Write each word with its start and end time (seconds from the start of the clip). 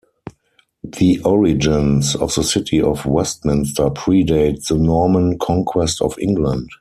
The 0.83 1.19
origins 1.19 2.15
of 2.15 2.33
the 2.33 2.41
City 2.43 2.81
of 2.81 3.05
Westminster 3.05 3.91
pre-date 3.91 4.63
the 4.67 4.79
Norman 4.79 5.37
Conquest 5.37 6.01
of 6.01 6.17
England. 6.17 6.69